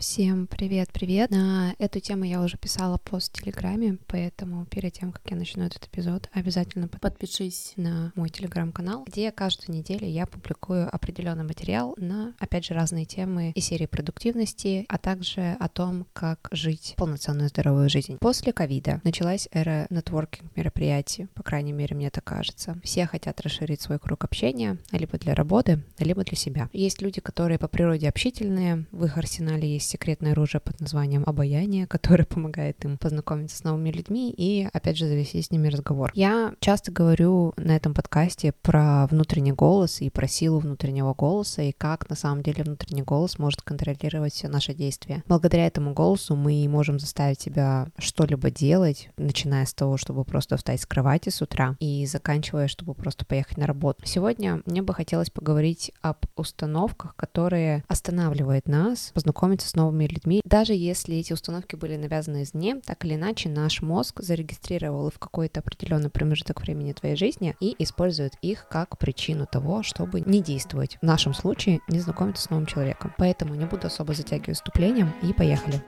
Всем 0.00 0.46
привет-привет! 0.46 1.30
На 1.30 1.74
эту 1.78 2.00
тему 2.00 2.24
я 2.24 2.40
уже 2.40 2.56
писала 2.56 2.96
пост 2.96 3.36
в 3.36 3.42
Телеграме, 3.42 3.98
поэтому 4.06 4.64
перед 4.64 4.94
тем, 4.94 5.12
как 5.12 5.20
я 5.30 5.36
начну 5.36 5.64
этот 5.64 5.84
эпизод, 5.88 6.30
обязательно 6.32 6.88
подпишись 6.88 7.74
на 7.76 8.10
мой 8.14 8.30
Телеграм-канал, 8.30 9.04
где 9.06 9.30
каждую 9.30 9.76
неделю 9.76 10.06
я 10.06 10.24
публикую 10.24 10.88
определенный 10.90 11.44
материал 11.44 11.94
на, 11.98 12.32
опять 12.38 12.64
же, 12.64 12.72
разные 12.72 13.04
темы 13.04 13.52
и 13.54 13.60
серии 13.60 13.84
продуктивности, 13.84 14.86
а 14.88 14.96
также 14.96 15.58
о 15.60 15.68
том, 15.68 16.06
как 16.14 16.48
жить 16.50 16.94
полноценную 16.96 17.50
здоровую 17.50 17.90
жизнь. 17.90 18.16
После 18.20 18.54
ковида 18.54 19.02
началась 19.04 19.50
эра 19.52 19.86
нетворкинг 19.90 20.56
мероприятий, 20.56 21.26
по 21.34 21.42
крайней 21.42 21.72
мере, 21.72 21.94
мне 21.94 22.08
так 22.08 22.24
кажется. 22.24 22.80
Все 22.82 23.04
хотят 23.04 23.38
расширить 23.42 23.82
свой 23.82 23.98
круг 23.98 24.24
общения, 24.24 24.78
либо 24.92 25.18
для 25.18 25.34
работы, 25.34 25.82
либо 25.98 26.24
для 26.24 26.38
себя. 26.38 26.70
Есть 26.72 27.02
люди, 27.02 27.20
которые 27.20 27.58
по 27.58 27.68
природе 27.68 28.08
общительные, 28.08 28.86
в 28.92 29.04
их 29.04 29.18
арсенале 29.18 29.70
есть 29.70 29.89
секретное 29.90 30.32
оружие 30.32 30.60
под 30.60 30.80
названием 30.80 31.24
обаяние, 31.26 31.86
которое 31.86 32.24
помогает 32.24 32.84
им 32.84 32.96
познакомиться 32.98 33.56
с 33.56 33.64
новыми 33.64 33.90
людьми 33.90 34.32
и, 34.36 34.68
опять 34.72 34.96
же, 34.96 35.06
завести 35.06 35.42
с 35.42 35.50
ними 35.50 35.68
разговор. 35.68 36.12
Я 36.14 36.54
часто 36.60 36.92
говорю 36.92 37.52
на 37.56 37.76
этом 37.76 37.94
подкасте 37.94 38.52
про 38.62 39.06
внутренний 39.08 39.52
голос 39.52 40.00
и 40.00 40.10
про 40.10 40.28
силу 40.28 40.60
внутреннего 40.60 41.14
голоса 41.14 41.62
и 41.62 41.72
как 41.72 42.08
на 42.08 42.16
самом 42.16 42.42
деле 42.42 42.64
внутренний 42.64 43.02
голос 43.02 43.38
может 43.38 43.62
контролировать 43.62 44.32
все 44.32 44.48
наши 44.48 44.74
действия. 44.74 45.22
Благодаря 45.26 45.66
этому 45.66 45.92
голосу 45.92 46.36
мы 46.36 46.66
можем 46.68 46.98
заставить 46.98 47.40
себя 47.40 47.88
что-либо 47.98 48.50
делать, 48.50 49.10
начиная 49.16 49.66
с 49.66 49.74
того, 49.74 49.96
чтобы 49.96 50.24
просто 50.24 50.56
встать 50.56 50.80
с 50.80 50.86
кровати 50.86 51.28
с 51.28 51.42
утра 51.42 51.76
и 51.80 52.06
заканчивая, 52.06 52.68
чтобы 52.68 52.94
просто 52.94 53.24
поехать 53.24 53.58
на 53.58 53.66
работу. 53.66 54.02
Сегодня 54.04 54.62
мне 54.66 54.82
бы 54.82 54.94
хотелось 54.94 55.30
поговорить 55.30 55.92
об 56.00 56.18
установках, 56.36 57.16
которые 57.16 57.84
останавливают 57.88 58.68
нас 58.68 59.10
познакомиться 59.14 59.68
с 59.68 59.74
новыми 59.80 60.06
людьми. 60.06 60.40
Даже 60.44 60.74
если 60.74 61.16
эти 61.16 61.32
установки 61.32 61.76
были 61.76 61.96
навязаны 61.96 62.42
извне, 62.42 62.76
так 62.84 63.04
или 63.04 63.14
иначе 63.14 63.48
наш 63.48 63.82
мозг 63.82 64.20
зарегистрировал 64.20 65.08
их 65.08 65.14
в 65.14 65.18
какой-то 65.18 65.60
определенный 65.60 66.10
промежуток 66.10 66.60
времени 66.60 66.92
твоей 66.92 67.16
жизни 67.16 67.56
и 67.60 67.74
использует 67.78 68.34
их 68.42 68.66
как 68.68 68.98
причину 68.98 69.46
того, 69.50 69.82
чтобы 69.82 70.20
не 70.20 70.42
действовать. 70.42 70.98
В 71.00 71.06
нашем 71.06 71.34
случае 71.34 71.80
не 71.88 72.00
знакомиться 72.00 72.44
с 72.44 72.50
новым 72.50 72.66
человеком. 72.66 73.14
Поэтому 73.18 73.54
не 73.54 73.64
буду 73.64 73.86
особо 73.86 74.14
затягивать 74.14 74.56
вступлением 74.56 75.12
и 75.22 75.32
поехали. 75.32 75.82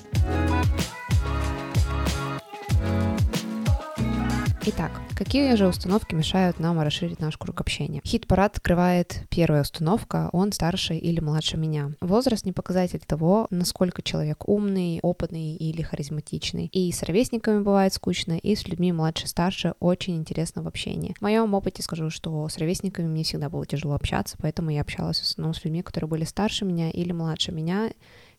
Итак, 4.65 4.93
какие 5.17 5.57
же 5.57 5.67
установки 5.67 6.15
мешают 6.15 6.61
нам 6.61 6.81
расширить 6.81 7.19
наш 7.19 7.37
круг 7.37 7.61
общения? 7.61 8.01
Хит-парад 8.05 8.59
открывает 8.59 9.25
первая 9.29 9.63
установка, 9.63 10.31
он 10.33 10.53
старше 10.53 10.95
или 10.95 11.19
младше 11.19 11.57
меня. 11.57 11.91
Возраст 12.01 12.45
не 12.45 12.53
показатель 12.53 13.01
того, 13.05 13.49
насколько 13.51 14.03
человек 14.03 14.49
умный, 14.49 15.01
опытный 15.03 15.57
или 15.57 15.83
харизматичный. 15.83 16.67
И 16.67 16.93
с 16.93 17.03
ровесниками 17.03 17.61
бывает 17.61 17.93
скучно, 17.93 18.39
и 18.39 18.55
с 18.55 18.69
людьми 18.69 18.93
младше-старше 18.93 19.75
очень 19.81 20.15
интересно 20.15 20.63
в 20.63 20.69
общении. 20.69 21.17
В 21.19 21.23
моем 21.23 21.53
опыте 21.55 21.83
скажу, 21.83 22.11
что 22.11 22.49
с 22.49 22.57
ровесниками 22.57 23.09
мне 23.09 23.25
всегда 23.25 23.51
было 23.51 23.67
тяжело 23.67 23.95
общаться, 23.95 24.37
поэтому 24.41 24.71
я 24.71 24.83
общалась 24.83 25.19
в 25.19 25.25
основном 25.25 25.55
с 25.55 25.65
людьми, 25.65 25.83
которые 25.83 26.09
были 26.09 26.23
старше 26.23 26.65
меня 26.65 26.89
или 26.89 27.11
младше 27.11 27.51
меня, 27.51 27.91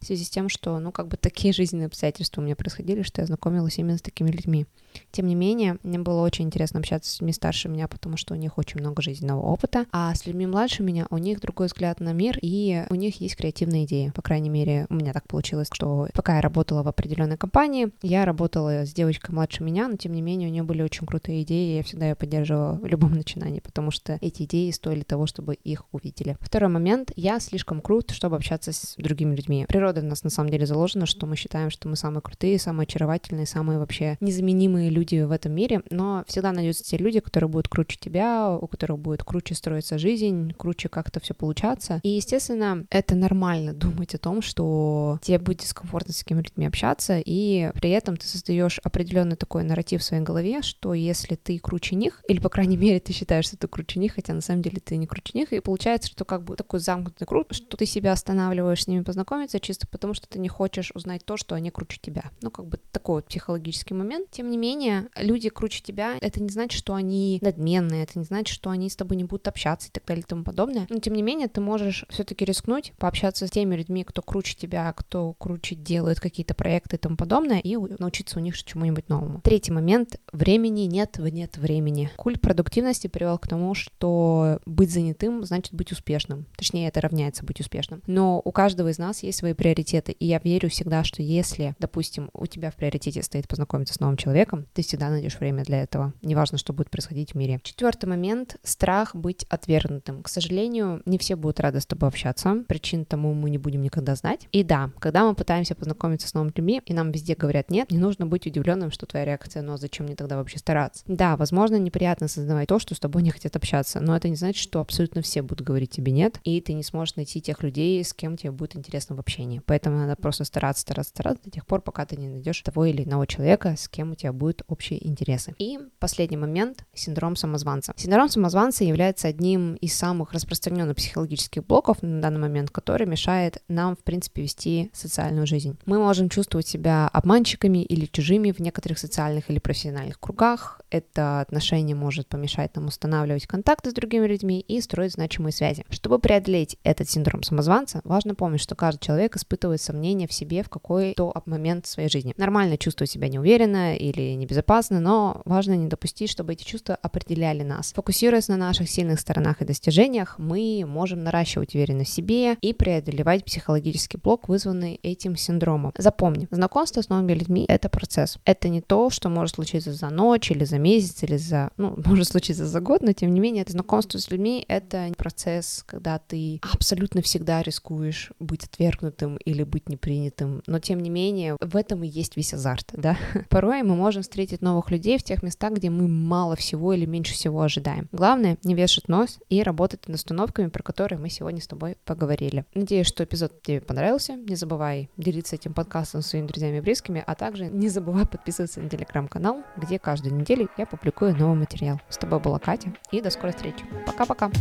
в 0.04 0.08
связи 0.08 0.24
с 0.24 0.30
тем, 0.30 0.50
что, 0.50 0.80
ну, 0.80 0.92
как 0.92 1.08
бы 1.08 1.18
такие 1.18 1.54
жизненные 1.54 1.88
обстоятельства 1.88 2.42
у 2.42 2.44
меня 2.44 2.56
происходили, 2.56 3.02
что 3.02 3.22
я 3.22 3.28
знакомилась 3.28 3.78
именно 3.78 3.98
с 3.98 4.02
такими 4.02 4.30
людьми. 4.30 4.66
Тем 5.12 5.28
не 5.28 5.36
менее, 5.36 5.78
мне 5.84 6.00
было 6.00 6.22
очень 6.22 6.46
интересно 6.46 6.80
общаться 6.80 7.10
с 7.10 7.20
людьми 7.20 7.34
старше 7.34 7.70
меня, 7.70 7.88
потому 7.88 8.18
что 8.18 8.34
у 8.34 8.38
них 8.38 8.58
очень 8.58 8.80
много 8.80 9.02
жизненного 9.02 9.42
опыта, 9.42 9.86
а 9.92 10.14
с 10.14 10.26
людьми 10.26 10.46
младше 10.46 10.84
меня 10.84 11.08
у 11.10 11.18
них 11.18 11.40
другой 11.40 11.68
взгляд 11.68 12.00
на 12.00 12.14
мир, 12.14 12.38
и 12.42 12.86
у 12.90 12.96
них 12.96 13.20
есть 13.22 13.36
креативные 13.36 13.86
идеи. 13.86 14.12
По 14.14 14.22
крайней 14.22 14.50
мере, 14.50 14.86
у 14.90 14.96
меня 14.96 15.14
так 15.14 15.28
получилось, 15.28 15.68
что 15.72 16.08
пока 16.14 16.36
я 16.36 16.42
работала 16.42 16.84
в 16.84 16.88
определенной 16.88 17.38
компании, 17.38 17.90
я 18.02 18.26
работала 18.26 18.86
с 18.86 18.94
девочкой 18.94 19.34
младше 19.34 19.64
меня, 19.64 19.88
но 19.88 19.98
тем 19.98 20.14
не 20.14 20.22
менее 20.22 20.50
у 20.50 20.52
нее 20.52 20.64
были 20.64 20.82
очень 20.84 21.08
крутые 21.08 21.44
идеи, 21.44 21.74
и 21.74 21.78
я 21.78 21.84
всегда 21.84 22.10
ее 22.10 22.16
поддерживала 22.16 22.74
в 22.74 22.86
любом 22.86 23.14
начинании, 23.14 23.60
потому 23.60 23.92
что 23.92 24.18
эти 24.22 24.44
идеи 24.44 24.70
стоили 24.72 25.02
того, 25.04 25.26
чтобы 25.26 25.56
их 25.56 25.86
увидели. 25.92 26.38
Второй 26.40 26.70
момент. 26.70 27.12
Я 27.16 27.40
слишком 27.40 27.82
крут, 27.82 28.12
чтобы 28.12 28.36
общаться 28.36 28.72
с 28.72 28.96
другими 28.98 29.36
людьми. 29.36 29.66
Природа 29.68 29.93
природы 29.94 30.02
в 30.02 30.10
нас 30.10 30.24
на 30.24 30.30
самом 30.30 30.50
деле 30.50 30.66
заложено, 30.66 31.06
что 31.06 31.26
мы 31.26 31.36
считаем, 31.36 31.70
что 31.70 31.88
мы 31.88 31.96
самые 31.96 32.22
крутые, 32.22 32.60
самые 32.60 32.86
очаровательные, 32.86 33.46
самые 33.46 33.80
вообще 33.80 34.18
незаменимые 34.20 34.90
люди 34.90 35.22
в 35.22 35.32
этом 35.32 35.54
мире, 35.54 35.82
но 35.90 36.24
всегда 36.28 36.52
найдутся 36.52 36.84
те 36.84 36.98
люди, 36.98 37.20
которые 37.20 37.50
будут 37.50 37.68
круче 37.68 37.98
тебя, 38.00 38.52
у 38.52 38.68
которых 38.68 39.00
будет 39.00 39.24
круче 39.24 39.56
строиться 39.56 39.98
жизнь, 39.98 40.54
круче 40.58 40.90
как-то 40.90 41.20
все 41.20 41.34
получаться. 41.34 42.00
И, 42.04 42.10
естественно, 42.10 42.86
это 42.90 43.16
нормально 43.16 43.74
думать 43.74 44.16
о 44.16 44.18
том, 44.18 44.42
что 44.42 45.20
тебе 45.22 45.40
будет 45.40 45.60
дискомфортно 45.60 46.14
с 46.14 46.20
такими 46.20 46.40
людьми 46.40 46.66
общаться, 46.66 47.20
и 47.24 47.72
при 47.76 47.92
этом 47.92 48.18
ты 48.18 48.26
создаешь 48.28 48.80
определенный 48.84 49.36
такой 49.36 49.64
нарратив 49.64 50.02
в 50.02 50.04
своей 50.04 50.24
голове, 50.24 50.62
что 50.62 50.94
если 50.94 51.36
ты 51.36 51.60
круче 51.60 51.96
них, 51.96 52.22
или, 52.28 52.40
по 52.40 52.50
крайней 52.50 52.78
мере, 52.78 53.00
ты 53.00 53.14
считаешь, 53.14 53.46
что 53.46 53.58
ты 53.58 53.68
круче 53.68 54.00
них, 54.00 54.16
хотя 54.16 54.34
на 54.34 54.42
самом 54.42 54.62
деле 54.62 54.80
ты 54.84 54.98
не 54.98 55.08
круче 55.08 55.32
них, 55.38 55.54
и 55.54 55.60
получается, 55.60 56.10
что 56.10 56.26
как 56.26 56.44
бы 56.44 56.56
такой 56.56 56.80
замкнутый 56.80 57.28
круг, 57.28 57.48
что 57.52 57.78
ты 57.78 57.86
себя 57.86 58.14
останавливаешь 58.14 58.84
с 58.84 58.88
ними 58.88 59.04
познакомиться 59.04 59.60
чисто 59.74 59.88
потому, 59.88 60.14
что 60.14 60.28
ты 60.28 60.38
не 60.38 60.50
хочешь 60.50 60.92
узнать 60.94 61.26
то, 61.26 61.36
что 61.36 61.56
они 61.56 61.72
круче 61.72 61.98
тебя. 62.00 62.26
Ну, 62.42 62.52
как 62.52 62.68
бы 62.68 62.80
такой 62.92 63.16
вот 63.16 63.26
психологический 63.26 63.96
момент. 63.96 64.30
Тем 64.30 64.52
не 64.52 64.58
менее, 64.58 65.10
люди 65.16 65.50
круче 65.50 65.82
тебя, 65.82 66.16
это 66.22 66.42
не 66.42 66.50
значит, 66.50 66.78
что 66.78 66.94
они 66.94 67.40
надменные, 67.42 68.04
это 68.04 68.20
не 68.20 68.26
значит, 68.26 68.54
что 68.54 68.70
они 68.70 68.88
с 68.90 68.96
тобой 68.96 69.18
не 69.18 69.24
будут 69.24 69.48
общаться 69.48 69.88
и 69.90 69.92
так 69.92 70.06
далее 70.06 70.22
и 70.22 70.28
тому 70.28 70.44
подобное. 70.44 70.86
Но, 70.90 71.00
тем 71.00 71.16
не 71.16 71.24
менее, 71.24 71.48
ты 71.48 71.60
можешь 71.60 72.06
все-таки 72.10 72.46
рискнуть, 72.46 72.94
пообщаться 73.00 73.48
с 73.48 73.52
теми 73.52 73.76
людьми, 73.76 74.04
кто 74.04 74.22
круче 74.22 74.56
тебя, 74.56 74.94
кто 74.94 75.34
круче 75.34 75.74
делает 75.74 76.20
какие-то 76.20 76.54
проекты 76.54 76.98
и 76.98 77.00
тому 77.00 77.18
подобное, 77.18 77.60
и 77.60 77.76
научиться 77.76 78.38
у 78.38 78.42
них 78.42 78.56
чему-нибудь 78.62 79.10
новому. 79.10 79.42
Третий 79.42 79.72
момент. 79.72 80.20
Времени 80.32 80.82
нет, 80.82 81.18
нет 81.18 81.58
времени. 81.58 82.12
Культ 82.16 82.42
продуктивности 82.42 83.08
привел 83.08 83.40
к 83.40 83.48
тому, 83.48 83.74
что 83.74 84.60
быть 84.68 84.92
занятым 84.92 85.44
значит 85.44 85.74
быть 85.74 85.92
успешным. 85.92 86.46
Точнее, 86.56 86.90
это 86.90 87.02
равняется 87.02 87.44
быть 87.44 87.60
успешным. 87.60 88.04
Но 88.06 88.40
у 88.44 88.52
каждого 88.52 88.90
из 88.90 89.00
нас 89.00 89.24
есть 89.24 89.40
свои 89.40 89.54
приоритеты. 89.64 90.12
И 90.12 90.26
я 90.26 90.40
верю 90.44 90.70
всегда, 90.70 91.06
что 91.06 91.24
если, 91.24 91.74
допустим, 91.80 92.30
у 92.34 92.46
тебя 92.48 92.70
в 92.70 92.76
приоритете 92.76 93.24
стоит 93.24 93.48
познакомиться 93.48 93.94
с 93.94 94.00
новым 94.02 94.18
человеком, 94.18 94.68
ты 94.74 94.82
всегда 94.82 95.10
найдешь 95.10 95.40
время 95.40 95.64
для 95.64 95.82
этого. 95.82 96.14
Неважно, 96.22 96.58
что 96.58 96.74
будет 96.74 96.90
происходить 96.90 97.32
в 97.32 97.36
мире. 97.36 97.62
Четвертый 97.64 98.08
момент— 98.08 98.58
страх 98.64 99.16
быть 99.16 99.46
отвергнутым. 99.48 100.22
К 100.22 100.28
сожалению, 100.28 101.02
не 101.06 101.18
все 101.18 101.38
будут 101.38 101.62
рады 101.62 101.80
с 101.80 101.86
тобой 101.86 102.10
общаться. 102.10 102.66
Причин 102.68 103.06
тому 103.06 103.34
мы 103.34 103.50
не 103.50 103.58
будем 103.58 103.82
никогда 103.82 104.16
знать. 104.16 104.50
И 104.52 104.64
да, 104.64 104.92
когда 105.00 105.26
мы 105.26 105.34
пытаемся 105.34 105.76
познакомиться 105.76 106.28
с 106.28 106.34
новыми 106.34 106.52
людьми, 106.56 106.82
и 106.86 106.94
нам 106.94 107.12
везде 107.12 107.36
говорят 107.36 107.72
нет, 107.72 107.90
не 107.90 108.00
нужно 108.00 108.26
быть 108.26 108.46
удивленным, 108.46 108.92
что 108.92 109.06
твоя 109.06 109.24
реакция, 109.24 109.62
но 109.62 109.78
зачем 109.78 110.08
мне 110.08 110.18
тогда 110.18 110.36
вообще 110.36 110.58
стараться? 110.58 111.04
Да, 111.08 111.38
возможно, 111.38 111.78
неприятно 111.78 112.28
создавать 112.28 112.68
то, 112.68 112.80
что 112.80 112.96
с 112.96 113.00
тобой 113.00 113.24
не 113.24 113.32
хотят 113.32 113.56
общаться, 113.56 114.02
но 114.02 114.14
это 114.18 114.28
не 114.28 114.36
значит, 114.36 114.62
что 114.62 114.82
абсолютно 114.82 115.22
все 115.22 115.42
будут 115.42 115.66
говорить 115.66 115.92
тебе 115.92 116.12
нет, 116.12 116.40
и 116.44 116.60
ты 116.60 116.74
не 116.74 116.84
сможешь 116.84 117.16
найти 117.16 117.40
тех 117.40 117.64
людей, 117.64 118.04
с 118.04 118.14
кем 118.14 118.36
тебе 118.36 118.52
будет 118.52 118.76
интересно 118.76 119.16
в 119.16 119.20
общении. 119.20 119.53
Поэтому 119.66 119.98
надо 119.98 120.16
просто 120.16 120.44
стараться, 120.46 120.82
стараться, 120.82 121.10
стараться 121.10 121.44
до 121.44 121.52
тех 121.52 121.66
пор, 121.66 121.82
пока 121.82 122.06
ты 122.06 122.16
не 122.18 122.28
найдешь 122.28 122.62
того 122.62 122.86
или 122.86 123.04
иного 123.04 123.28
человека, 123.28 123.76
с 123.78 123.88
кем 123.88 124.12
у 124.12 124.16
тебя 124.16 124.34
будут 124.34 124.64
общие 124.68 125.06
интересы. 125.08 125.54
И 125.58 125.80
последний 126.00 126.38
момент— 126.38 126.86
синдром 126.94 127.36
самозванца. 127.36 127.94
Синдром 127.96 128.30
самозванца 128.30 128.84
является 128.84 129.28
одним 129.28 129.76
из 129.76 129.94
самых 129.94 130.34
распространенных 130.34 130.98
психологических 130.98 131.66
блоков 131.66 132.02
на 132.02 132.22
данный 132.22 132.40
момент, 132.40 132.72
который 132.72 133.08
мешает 133.08 133.62
нам, 133.68 133.96
в 133.96 134.04
принципе, 134.04 134.42
вести 134.42 134.92
социальную 134.94 135.48
жизнь. 135.48 135.78
Мы 135.86 136.00
можем 136.00 136.30
чувствовать 136.30 136.68
себя 136.68 137.08
обманщиками 137.08 137.84
или 137.84 138.06
чужими 138.06 138.52
в 138.52 138.60
некоторых 138.60 139.00
социальных 139.00 139.50
или 139.50 139.60
профессиональных 139.60 140.20
кругах. 140.20 140.82
Это 140.90 141.42
отношение 141.42 141.96
может 141.96 142.28
помешать 142.28 142.76
нам 142.76 142.88
устанавливать 142.88 143.48
контакты 143.48 143.92
с 143.92 143.94
другими 143.94 144.28
людьми 144.28 144.60
и 144.60 144.80
строить 144.82 145.14
значимые 145.14 145.54
связи. 145.54 145.86
Чтобы 145.90 146.20
преодолеть 146.20 146.78
этот 146.84 147.10
синдром 147.10 147.44
самозванца, 147.44 148.02
важно 148.04 148.36
помнить, 148.36 148.62
что 148.62 148.76
каждый 148.76 149.04
человек 149.04 149.36
испытывает 149.44 149.82
сомнения 149.82 150.28
в 150.28 150.34
себе 150.34 150.64
в 150.64 150.70
какой-то 150.70 151.34
момент 151.46 151.86
своей 151.86 152.10
жизни. 152.10 152.34
Нормально 152.38 152.78
чувствовать 152.78 153.12
себя 153.12 153.28
неуверенно 153.28 153.96
или 153.96 154.34
небезопасно, 154.34 155.00
но 155.00 155.42
важно 155.46 155.74
не 155.74 155.88
допустить, 155.88 156.30
чтобы 156.30 156.54
эти 156.54 156.64
чувства 156.64 156.96
определяли 156.96 157.64
нас. 157.64 157.94
Фокусируясь 157.94 158.48
на 158.48 158.58
наших 158.58 158.90
сильных 158.90 159.20
сторонах 159.20 159.62
и 159.62 159.66
достижениях, 159.66 160.36
мы 160.40 160.84
можем 160.88 161.24
наращивать 161.24 161.76
уверенность 161.76 162.12
в 162.12 162.14
себе 162.14 162.56
и 162.62 162.74
преодолевать 162.74 163.46
психологический 163.46 164.18
блок, 164.18 164.48
вызванный 164.48 165.00
этим 165.04 165.36
синдромом. 165.36 165.94
Запомни, 165.98 166.48
знакомство 166.52 167.02
с 167.02 167.10
новыми 167.10 167.34
людьми— 167.34 167.66
это 167.68 167.90
процесс. 167.90 168.38
Это 168.46 168.70
не 168.70 168.82
то, 168.82 169.10
что 169.10 169.30
может 169.30 169.56
случиться 169.56 169.94
за 169.94 170.10
ночь 170.10 170.52
или 170.52 170.64
за 170.64 170.80
месяц 170.80 171.24
или 171.24 171.38
за... 171.38 171.72
Ну, 171.78 171.96
может 172.06 172.28
случиться 172.28 172.66
за 172.66 172.80
год, 172.80 173.02
но 173.02 173.14
тем 173.14 173.34
не 173.34 173.40
менее, 173.40 173.64
это 173.64 173.74
знакомство 173.74 174.18
с 174.18 174.32
людьми— 174.32 174.66
это 174.68 175.12
процесс, 175.18 175.84
когда 175.86 176.20
ты 176.20 176.60
абсолютно 176.62 177.22
всегда 177.22 177.62
рискуешь 177.62 178.32
быть 178.40 178.64
отвергнутым 178.66 179.33
принятым 179.34 179.38
или 179.38 179.64
быть 179.64 179.90
непринятым, 179.90 180.62
но 180.68 180.80
тем 180.80 181.00
не 181.00 181.10
менее 181.10 181.58
в 181.60 181.76
этом 181.76 182.04
и 182.04 182.08
есть 182.08 182.38
весь 182.38 182.54
азарт, 182.54 182.90
да. 182.94 183.18
Порой 183.50 183.84
мы 183.84 183.96
можем 183.96 184.24
встретить 184.24 184.62
новых 184.62 184.92
людей 184.92 185.18
в 185.18 185.24
тех 185.24 185.44
местах, 185.44 185.74
где 185.74 185.90
мы 185.90 186.08
мало 186.08 186.56
всего 186.56 186.94
или 186.94 187.06
меньше 187.06 187.34
всего 187.34 187.62
ожидаем. 187.62 188.08
Главное 188.12 188.58
не 188.64 188.76
вешать 188.76 189.08
нос 189.08 189.40
и 189.50 189.64
работать 189.64 190.08
над 190.08 190.16
установками, 190.16 190.68
про 190.68 190.84
которые 190.84 191.20
мы 191.20 191.30
сегодня 191.30 191.62
с 191.62 191.68
тобой 191.68 191.98
поговорили. 192.06 192.66
Надеюсь, 192.74 193.08
что 193.08 193.24
эпизод 193.24 193.62
тебе 193.62 193.82
понравился. 193.82 194.34
Не 194.34 194.56
забывай 194.56 195.10
делиться 195.18 195.56
этим 195.56 195.74
подкастом 195.74 196.22
с 196.22 196.28
своими 196.28 196.48
друзьями 196.48 196.78
и 196.78 196.82
близкими, 196.82 197.24
а 197.26 197.36
также 197.36 197.68
не 197.68 197.90
забывай 197.90 198.26
подписываться 198.26 198.82
на 198.82 198.90
телеграм-канал, 198.90 199.64
где 199.78 200.00
каждую 200.00 200.36
неделю 200.36 200.70
я 200.78 200.86
публикую 200.86 201.36
новый 201.36 201.58
материал. 201.58 202.00
С 202.10 202.18
тобой 202.18 202.40
была 202.40 202.60
Катя, 202.60 202.94
и 203.12 203.22
до 203.22 203.30
скорой 203.30 203.54
встречи. 203.54 203.86
Пока-пока. 204.06 204.52